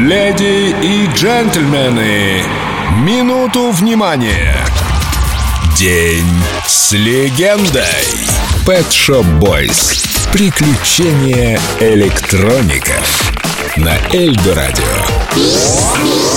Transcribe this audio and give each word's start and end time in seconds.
Леди 0.00 0.74
и 0.82 1.06
джентльмены, 1.14 2.42
минуту 3.02 3.70
внимания. 3.70 4.56
День 5.76 6.42
с 6.66 6.92
легендой. 6.92 7.84
Pet 8.66 8.88
Shop 8.88 9.26
Boys. 9.38 10.02
Приключения 10.32 11.60
электроников. 11.80 13.30
На 13.76 13.98
Эльдо 14.10 14.54
Радио. 14.54 16.29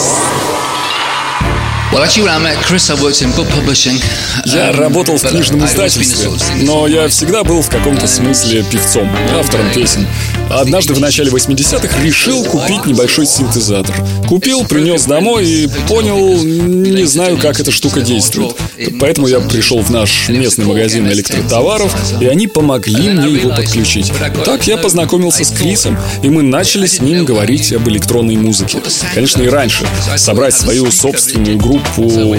Я 4.46 4.72
работал 4.72 5.16
в 5.18 5.22
книжном 5.22 5.64
издательстве, 5.64 6.28
но 6.64 6.88
я 6.88 7.08
всегда 7.08 7.44
был 7.44 7.62
в 7.62 7.70
каком-то 7.70 8.08
смысле 8.08 8.64
певцом, 8.64 9.08
автором 9.38 9.72
песен. 9.72 10.08
Однажды 10.50 10.96
в 10.96 11.00
начале 11.00 11.30
80-х 11.30 12.02
решил 12.02 12.44
купить 12.46 12.86
небольшой 12.88 13.28
синтезатор. 13.28 13.96
Купил, 14.28 14.66
принес 14.66 15.06
домой 15.06 15.48
и 15.48 15.70
понял, 15.88 16.44
не 16.44 17.06
знаю, 17.06 17.38
как 17.38 17.60
эта 17.60 17.72
штука 17.72 18.02
действует. 18.02 18.56
Поэтому 19.00 19.28
я 19.28 19.40
пришел 19.40 19.80
в 19.82 19.92
наш 19.92 20.30
местный 20.30 20.66
магазин 20.66 21.08
электротоваров, 21.08 21.96
и 22.20 22.26
они 22.26 22.48
помогли 22.48 23.10
мне 23.10 23.34
его 23.34 23.52
подключить. 23.52 24.12
Так 24.46 24.66
я 24.66 24.78
познакомился 24.78 25.44
с 25.44 25.52
Крисом, 25.52 25.98
и 26.24 26.30
мы 26.30 26.42
начали 26.42 26.88
с 26.88 27.00
ним 27.00 27.24
говорить 27.24 27.72
об 27.72 27.88
электронной 27.88 28.36
музыке. 28.36 28.82
Конечно, 29.14 29.44
и 29.44 29.48
раньше. 29.48 29.86
Собрать 30.18 30.56
свою 30.56 30.92
собственную 30.92 31.58
группу 31.58 31.83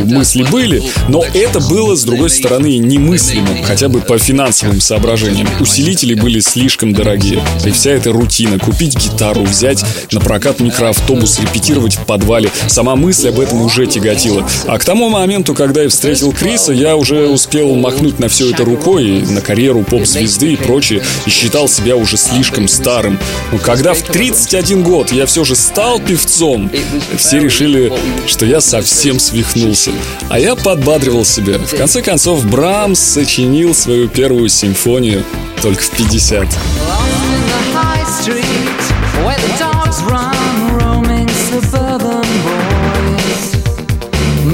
мысли 0.04 0.42
были, 0.50 0.82
но 1.08 1.24
это 1.34 1.60
было, 1.60 1.94
с 1.94 2.04
другой 2.04 2.30
стороны, 2.30 2.78
немыслимо, 2.78 3.62
хотя 3.64 3.88
бы 3.88 4.00
по 4.00 4.18
финансовым 4.18 4.80
соображениям. 4.80 5.48
Усилители 5.60 6.14
были 6.14 6.40
слишком 6.40 6.92
дорогие. 6.92 7.42
И 7.64 7.70
вся 7.70 7.92
эта 7.92 8.12
рутина. 8.12 8.58
Купить 8.58 8.96
гитару, 8.96 9.42
взять 9.42 9.84
на 10.12 10.20
прокат 10.20 10.60
микроавтобус, 10.60 11.40
репетировать 11.40 11.96
в 11.96 12.04
подвале. 12.04 12.50
Сама 12.68 12.96
мысль 12.96 13.28
об 13.28 13.40
этом 13.40 13.62
уже 13.62 13.86
тяготила. 13.86 14.48
А 14.66 14.78
к 14.78 14.84
тому 14.84 15.08
моменту, 15.08 15.54
когда 15.54 15.82
я 15.82 15.88
встретил 15.88 16.32
Криса, 16.32 16.72
я 16.72 16.96
уже 16.96 17.28
успел 17.28 17.74
махнуть 17.74 18.18
на 18.18 18.28
все 18.28 18.50
это 18.50 18.64
рукой, 18.64 19.22
на 19.22 19.40
карьеру 19.40 19.82
поп-звезды 19.82 20.52
и 20.52 20.56
прочее, 20.56 21.02
и 21.26 21.30
считал 21.30 21.68
себя 21.68 21.96
уже 21.96 22.16
слишком 22.16 22.68
старым. 22.68 23.18
Но 23.52 23.58
когда 23.58 23.94
в 23.94 24.02
31 24.02 24.82
год 24.82 25.12
я 25.12 25.26
все 25.26 25.44
же 25.44 25.54
стал 25.54 25.98
певцом, 26.00 26.70
все 27.16 27.40
решили, 27.40 27.92
что 28.26 28.46
я 28.46 28.60
совсем 28.60 29.18
свихнулся. 29.34 29.90
А 30.28 30.38
я 30.38 30.54
подбадривал 30.54 31.24
себя. 31.24 31.58
В 31.58 31.76
конце 31.76 32.02
концов, 32.02 32.44
Брамс 32.46 33.00
сочинил 33.00 33.74
свою 33.74 34.08
первую 34.08 34.48
симфонию 34.48 35.24
только 35.60 35.82
в 35.82 35.90
50. 35.90 36.48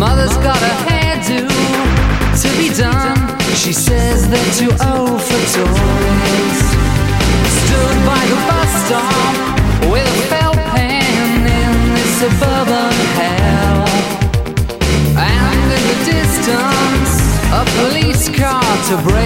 Mother's 0.00 0.36
got 0.38 0.62
a 0.62 0.74
hairdo 0.88 1.46
to 2.40 2.48
be 2.56 2.70
done. 2.72 3.18
She 3.54 3.74
says 3.74 4.26
that 4.32 4.48
you 4.62 4.70
owe 4.80 5.18
for 5.28 5.40
toys. 5.56 6.60
Stood 7.60 7.96
by 8.08 8.22
the 8.30 8.38
bus 8.48 8.70
stop 8.86 9.34
with 9.92 10.08
a 10.08 10.18
felt 10.30 10.56
pen 10.72 11.44
in 11.44 11.94
this 11.94 12.10
suburban 12.20 12.59
to 18.90 18.96
break 19.02 19.19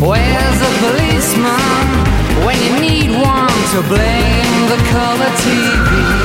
Where's 0.00 0.58
the 0.60 0.72
policeman 0.80 1.86
when 2.46 2.56
you 2.64 2.80
need 2.80 3.10
one 3.10 3.58
to 3.72 3.82
blame 3.86 4.68
the 4.72 4.80
color 4.90 5.30
TV? 5.44 6.21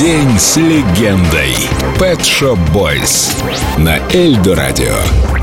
День 0.00 0.38
с 0.38 0.56
легендой. 0.56 1.54
Pet 1.98 2.20
Shop 2.20 2.58
Boys 2.72 3.30
на 3.76 3.98
Эльдо 4.10 4.54
Радио. 4.54 5.39